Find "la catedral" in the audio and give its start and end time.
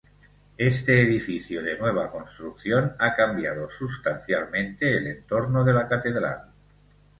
5.75-6.51